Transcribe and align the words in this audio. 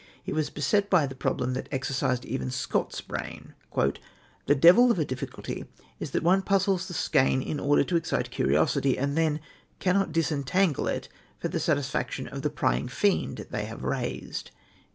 He 0.23 0.33
was 0.33 0.49
beset 0.49 0.89
by 0.89 1.05
the 1.05 1.13
problem 1.13 1.53
that 1.53 1.69
exercised 1.71 2.25
even 2.25 2.49
Scott's 2.49 3.01
brain: 3.01 3.53
"The 4.47 4.55
devil 4.55 4.89
of 4.89 4.97
a 4.97 5.05
difficulty 5.05 5.65
is 5.99 6.09
that 6.09 6.23
one 6.23 6.41
puzzles 6.41 6.87
the 6.87 6.95
skein 6.95 7.39
in 7.43 7.59
order 7.59 7.83
to 7.83 7.95
excite 7.95 8.31
curiosity, 8.31 8.97
and 8.97 9.15
then 9.15 9.41
cannot 9.77 10.11
disentangle 10.11 10.87
it 10.87 11.07
for 11.37 11.49
the 11.49 11.59
satisfaction 11.59 12.27
of 12.27 12.41
the 12.41 12.49
prying 12.49 12.87
fiend 12.87 13.45
they 13.51 13.65
have 13.65 13.83
raised." 13.83 14.49